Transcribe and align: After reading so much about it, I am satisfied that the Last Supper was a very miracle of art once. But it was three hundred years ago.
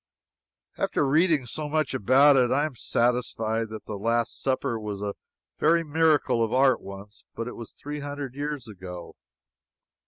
After 0.79 1.07
reading 1.07 1.45
so 1.45 1.69
much 1.69 1.93
about 1.93 2.35
it, 2.35 2.49
I 2.49 2.65
am 2.65 2.73
satisfied 2.73 3.69
that 3.69 3.85
the 3.85 3.99
Last 3.99 4.41
Supper 4.41 4.79
was 4.79 4.99
a 4.99 5.13
very 5.59 5.83
miracle 5.83 6.43
of 6.43 6.51
art 6.51 6.81
once. 6.81 7.23
But 7.35 7.47
it 7.47 7.55
was 7.55 7.73
three 7.73 7.99
hundred 7.99 8.33
years 8.33 8.67
ago. 8.67 9.15